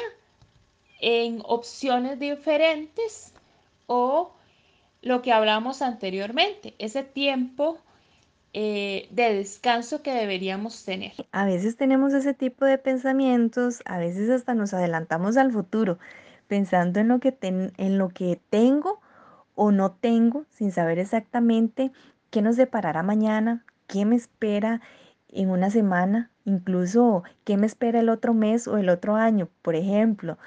en 1.00 1.42
opciones 1.44 2.18
diferentes 2.18 3.32
o 3.86 4.32
lo 5.02 5.20
que 5.20 5.32
hablamos 5.32 5.82
anteriormente, 5.82 6.74
ese 6.78 7.02
tiempo 7.02 7.78
eh, 8.54 9.08
de 9.10 9.34
descanso 9.34 10.02
que 10.02 10.12
deberíamos 10.12 10.84
tener. 10.84 11.12
A 11.32 11.44
veces 11.44 11.76
tenemos 11.76 12.14
ese 12.14 12.34
tipo 12.34 12.64
de 12.64 12.78
pensamientos, 12.78 13.82
a 13.84 13.98
veces 13.98 14.30
hasta 14.30 14.54
nos 14.54 14.74
adelantamos 14.74 15.36
al 15.36 15.50
futuro, 15.52 15.98
pensando 16.46 17.00
en 17.00 17.08
lo 17.08 17.18
que, 17.18 17.36
en 17.40 17.98
lo 17.98 18.10
que 18.10 18.38
tengo 18.50 19.00
o 19.54 19.72
no 19.72 19.92
tengo, 19.92 20.44
sin 20.50 20.70
saber 20.70 20.98
exactamente 20.98 21.92
qué 22.30 22.42
nos 22.42 22.56
deparará 22.56 23.02
mañana, 23.02 23.64
qué 23.86 24.04
me 24.04 24.16
espera 24.16 24.80
en 25.28 25.50
una 25.50 25.70
semana, 25.70 26.30
incluso 26.44 27.22
qué 27.44 27.56
me 27.56 27.66
espera 27.66 28.00
el 28.00 28.08
otro 28.08 28.34
mes 28.34 28.68
o 28.68 28.78
el 28.78 28.88
otro 28.88 29.16
año, 29.16 29.48
por 29.62 29.74
ejemplo. 29.74 30.38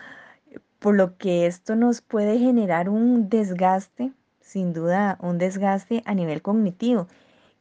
Por 0.79 0.95
lo 0.95 1.17
que 1.17 1.45
esto 1.45 1.75
nos 1.75 2.01
puede 2.01 2.37
generar 2.39 2.89
un 2.89 3.29
desgaste, 3.29 4.13
sin 4.39 4.73
duda 4.73 5.17
un 5.21 5.37
desgaste 5.37 6.03
a 6.05 6.13
nivel 6.13 6.41
cognitivo 6.41 7.07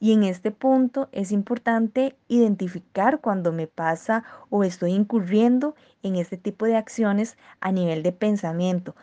y 0.04 0.12
en 0.12 0.24
este 0.24 0.50
punto 0.50 1.08
es 1.12 1.32
importante 1.32 2.14
identificar 2.28 3.20
cuando 3.22 3.52
me 3.52 3.66
pasa 3.66 4.22
o 4.50 4.62
estoy 4.62 4.92
incurriendo 4.92 5.74
en 6.02 6.16
este 6.16 6.36
tipo 6.36 6.66
de 6.66 6.76
acciones 6.76 7.38
a 7.60 7.72
nivel 7.72 8.02
de 8.02 8.12
pensamiento 8.12 8.94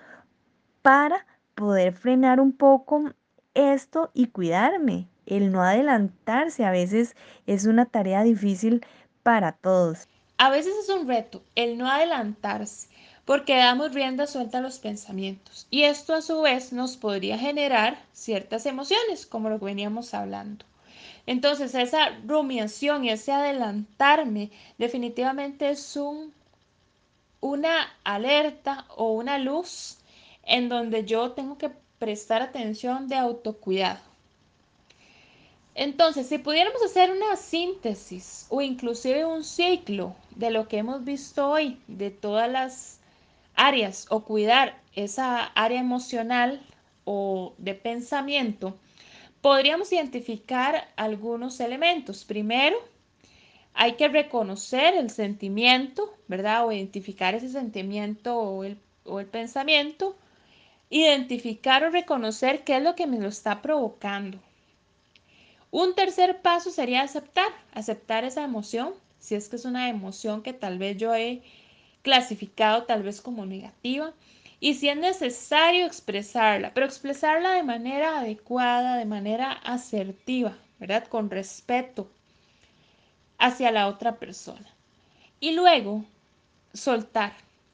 para 0.83 1.25
poder 1.55 1.93
frenar 1.93 2.39
un 2.39 2.51
poco 2.51 3.13
esto 3.55 4.11
y 4.13 4.27
cuidarme. 4.27 5.07
El 5.25 5.51
no 5.51 5.63
adelantarse 5.63 6.65
a 6.65 6.71
veces 6.71 7.15
es 7.47 7.65
una 7.65 7.87
tarea 7.87 8.21
difícil 8.21 8.85
para 9.23 9.53
todos. 9.53 10.07
A 10.37 10.49
veces 10.49 10.73
es 10.75 10.89
un 10.89 11.07
reto 11.07 11.41
el 11.55 11.77
no 11.77 11.89
adelantarse 11.89 12.87
porque 13.25 13.55
damos 13.55 13.93
rienda 13.93 14.27
suelta 14.27 14.57
a 14.57 14.61
los 14.61 14.79
pensamientos 14.79 15.67
y 15.69 15.83
esto 15.83 16.13
a 16.13 16.21
su 16.21 16.41
vez 16.41 16.73
nos 16.73 16.97
podría 16.97 17.37
generar 17.37 18.01
ciertas 18.13 18.65
emociones 18.65 19.25
como 19.25 19.49
lo 19.49 19.59
que 19.59 19.65
veníamos 19.65 20.13
hablando. 20.13 20.65
Entonces, 21.27 21.75
esa 21.75 22.09
rumiación 22.25 23.05
y 23.05 23.09
ese 23.11 23.31
adelantarme 23.31 24.49
definitivamente 24.77 25.69
es 25.69 25.95
un, 25.95 26.33
una 27.39 27.87
alerta 28.03 28.85
o 28.97 29.11
una 29.11 29.37
luz 29.37 29.97
en 30.43 30.67
donde 30.69 31.05
yo 31.05 31.31
tengo 31.31 31.57
que 31.57 31.71
prestar 31.99 32.41
atención 32.41 33.07
de 33.07 33.15
autocuidado. 33.15 34.10
Entonces, 35.73 36.27
si 36.27 36.37
pudiéramos 36.37 36.83
hacer 36.83 37.11
una 37.11 37.37
síntesis 37.37 38.45
o 38.49 38.61
inclusive 38.61 39.25
un 39.25 39.43
ciclo 39.43 40.15
de 40.35 40.51
lo 40.51 40.67
que 40.67 40.79
hemos 40.79 41.03
visto 41.05 41.49
hoy, 41.49 41.79
de 41.87 42.11
todas 42.11 42.51
las 42.51 42.99
áreas 43.55 44.05
o 44.09 44.25
cuidar 44.25 44.81
esa 44.95 45.45
área 45.45 45.79
emocional 45.79 46.61
o 47.05 47.53
de 47.57 47.73
pensamiento, 47.73 48.77
podríamos 49.41 49.93
identificar 49.93 50.89
algunos 50.97 51.59
elementos. 51.61 52.25
Primero, 52.25 52.77
hay 53.73 53.93
que 53.93 54.09
reconocer 54.09 54.95
el 54.95 55.09
sentimiento, 55.09 56.13
¿verdad? 56.27 56.65
O 56.65 56.73
identificar 56.73 57.33
ese 57.33 57.49
sentimiento 57.49 58.37
o 58.37 58.65
el, 58.65 58.77
o 59.05 59.21
el 59.21 59.25
pensamiento. 59.25 60.17
Identificar 60.89 61.85
o 61.85 61.89
reconocer 61.89 62.65
qué 62.65 62.75
es 62.75 62.83
lo 62.83 62.95
que 62.95 63.07
me 63.07 63.19
lo 63.19 63.29
está 63.29 63.61
provocando. 63.61 64.37
Un 65.71 65.95
tercer 65.95 66.41
paso 66.41 66.69
sería 66.69 67.01
aceptar, 67.01 67.49
aceptar 67.73 68.25
esa 68.25 68.43
emoción, 68.43 68.93
si 69.19 69.35
es 69.35 69.47
que 69.47 69.55
es 69.55 69.65
una 69.65 69.89
emoción 69.89 70.43
que 70.43 70.53
tal 70.53 70.77
vez 70.77 70.97
yo 70.97 71.15
he 71.15 71.41
clasificado 72.01 72.83
tal 72.83 73.03
vez 73.03 73.21
como 73.21 73.45
negativa 73.45 74.13
y 74.59 74.75
si 74.75 74.89
es 74.89 74.97
necesario 74.97 75.85
expresarla, 75.85 76.73
pero 76.73 76.85
expresarla 76.85 77.53
de 77.53 77.63
manera 77.63 78.19
adecuada, 78.19 78.97
de 78.97 79.05
manera 79.05 79.53
asertiva, 79.53 80.57
¿verdad? 80.79 81.07
Con 81.07 81.29
respeto 81.29 82.07
hacia 83.39 83.71
la 83.71 83.87
otra 83.87 84.17
persona. 84.17 84.67
Y 85.39 85.53
luego, 85.53 86.05
soltar. 86.73 87.33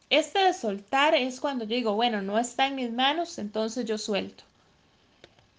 Este 0.09 0.39
de 0.39 0.53
soltar 0.53 1.13
es 1.13 1.41
cuando 1.41 1.65
yo 1.65 1.75
digo, 1.75 1.93
bueno, 1.93 2.21
no 2.21 2.39
está 2.39 2.67
en 2.67 2.75
mis 2.75 2.91
manos, 2.91 3.37
entonces 3.37 3.85
yo 3.85 3.97
suelto. 3.97 4.45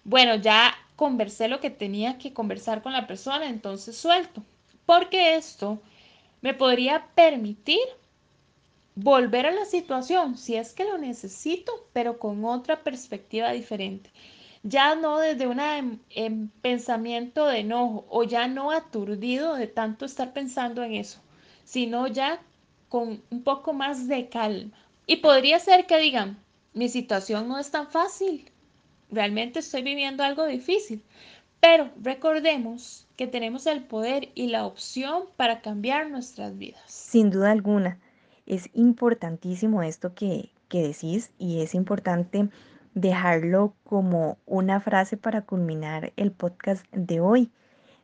Bueno, 0.03 0.35
ya 0.35 0.73
conversé 0.99 1.47
lo 1.47 1.61
que 1.61 1.69
tenía 1.69 2.17
que 2.17 2.33
conversar 2.33 2.81
con 2.81 2.91
la 2.91 3.07
persona, 3.07 3.47
entonces 3.47 3.95
suelto. 3.95 4.43
Porque 4.85 5.35
esto 5.35 5.79
me 6.41 6.53
podría 6.53 7.07
permitir 7.15 7.79
volver 8.95 9.45
a 9.45 9.51
la 9.51 9.63
situación 9.63 10.37
si 10.37 10.55
es 10.55 10.73
que 10.73 10.83
lo 10.83 10.97
necesito, 10.97 11.71
pero 11.93 12.19
con 12.19 12.43
otra 12.43 12.83
perspectiva 12.83 13.53
diferente. 13.53 14.11
Ya 14.61 14.95
no 14.95 15.19
desde 15.19 15.47
un 15.47 15.61
em, 15.61 15.99
em, 16.09 16.49
pensamiento 16.61 17.45
de 17.45 17.59
enojo 17.59 18.05
o 18.09 18.25
ya 18.25 18.49
no 18.49 18.69
aturdido 18.71 19.55
de 19.55 19.67
tanto 19.67 20.03
estar 20.03 20.33
pensando 20.33 20.83
en 20.83 20.95
eso, 20.95 21.21
sino 21.63 22.07
ya 22.07 22.41
con 22.89 23.23
un 23.29 23.41
poco 23.43 23.71
más 23.71 24.09
de 24.09 24.27
calma. 24.27 24.77
Y 25.07 25.15
podría 25.17 25.59
ser 25.59 25.85
que 25.85 25.97
digan, 25.97 26.37
mi 26.73 26.89
situación 26.89 27.47
no 27.47 27.57
es 27.57 27.71
tan 27.71 27.87
fácil, 27.87 28.51
realmente 29.11 29.59
estoy 29.59 29.81
viviendo 29.83 30.23
algo 30.23 30.45
difícil, 30.45 31.03
pero 31.59 31.89
recordemos 32.01 33.07
que 33.15 33.27
tenemos 33.27 33.67
el 33.67 33.83
poder 33.83 34.29
y 34.35 34.47
la 34.47 34.65
opción 34.65 35.23
para 35.35 35.61
cambiar 35.61 36.09
nuestras 36.09 36.57
vidas. 36.57 36.81
Sin 36.87 37.29
duda 37.29 37.51
alguna 37.51 37.99
es 38.45 38.69
importantísimo 38.73 39.83
esto 39.83 40.13
que, 40.15 40.51
que 40.67 40.81
decís 40.81 41.31
y 41.37 41.61
es 41.61 41.75
importante 41.75 42.49
dejarlo 42.93 43.73
como 43.83 44.37
una 44.45 44.79
frase 44.79 45.17
para 45.17 45.43
culminar 45.43 46.11
el 46.17 46.31
podcast 46.31 46.85
de 46.91 47.19
hoy, 47.19 47.51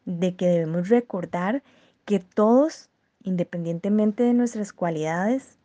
de 0.05 0.35
que 0.35 0.45
debemos 0.47 0.89
recordar 0.89 1.63
que 2.05 2.19
todos, 2.19 2.89
independientemente 3.23 4.23
de 4.23 4.33
nuestras 4.33 4.71
cualidades, 4.71 5.57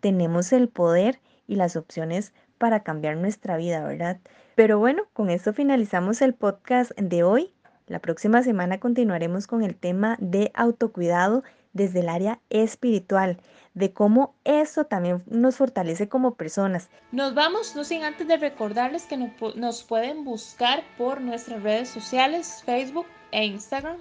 tenemos 0.00 0.52
el 0.52 0.68
poder 0.68 1.20
y 1.46 1.56
las 1.56 1.76
opciones 1.76 2.32
para 2.64 2.80
cambiar 2.80 3.18
nuestra 3.18 3.58
vida, 3.58 3.84
¿verdad? 3.84 4.20
Pero 4.54 4.78
bueno, 4.78 5.02
con 5.12 5.28
esto 5.28 5.52
finalizamos 5.52 6.22
el 6.22 6.32
podcast 6.32 6.92
de 6.98 7.22
hoy. 7.22 7.52
La 7.88 7.98
próxima 7.98 8.42
semana 8.42 8.80
continuaremos 8.80 9.46
con 9.46 9.62
el 9.62 9.76
tema 9.76 10.16
de 10.18 10.50
autocuidado 10.54 11.44
desde 11.74 12.00
el 12.00 12.08
área 12.08 12.40
espiritual 12.48 13.36
de 13.74 13.92
cómo 13.92 14.34
eso 14.44 14.86
también 14.86 15.22
nos 15.26 15.56
fortalece 15.56 16.08
como 16.08 16.36
personas. 16.36 16.88
Nos 17.12 17.34
vamos, 17.34 17.76
no 17.76 17.84
sin 17.84 18.02
antes 18.02 18.26
de 18.26 18.38
recordarles 18.38 19.04
que 19.04 19.18
nos 19.18 19.82
pueden 19.82 20.24
buscar 20.24 20.84
por 20.96 21.20
nuestras 21.20 21.62
redes 21.62 21.90
sociales, 21.90 22.62
Facebook 22.64 23.06
e 23.30 23.44
Instagram, 23.44 23.98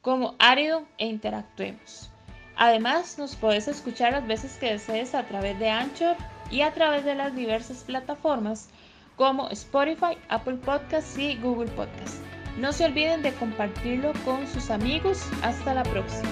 como 0.00 0.36
Árido 0.38 0.86
e 0.96 1.06
Interactuemos. 1.06 2.10
Además, 2.56 3.18
nos 3.18 3.36
puedes 3.36 3.68
escuchar 3.68 4.12
las 4.12 4.26
veces 4.26 4.56
que 4.56 4.72
desees 4.72 5.14
a 5.14 5.26
través 5.26 5.58
de 5.58 5.68
Anchor, 5.68 6.16
y 6.50 6.62
a 6.62 6.72
través 6.72 7.04
de 7.04 7.14
las 7.14 7.34
diversas 7.34 7.84
plataformas 7.84 8.68
como 9.16 9.48
Spotify, 9.50 10.16
Apple 10.28 10.56
Podcasts 10.56 11.18
y 11.18 11.36
Google 11.36 11.70
Podcasts. 11.72 12.20
No 12.58 12.72
se 12.72 12.84
olviden 12.84 13.22
de 13.22 13.32
compartirlo 13.34 14.12
con 14.24 14.46
sus 14.46 14.70
amigos. 14.70 15.22
Hasta 15.42 15.74
la 15.74 15.82
próxima. 15.82 16.28